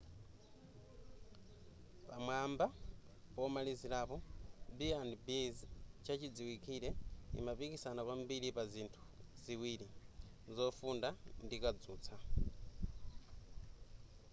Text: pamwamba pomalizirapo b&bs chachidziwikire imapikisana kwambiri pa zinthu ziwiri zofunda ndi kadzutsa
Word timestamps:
pamwamba 2.07 2.65
pomalizirapo 3.35 4.15
b&bs 4.77 5.57
chachidziwikire 6.05 6.89
imapikisana 7.39 8.01
kwambiri 8.07 8.47
pa 8.57 8.63
zinthu 8.71 9.01
ziwiri 9.43 9.87
zofunda 10.55 11.09
ndi 11.45 11.55
kadzutsa 11.63 12.15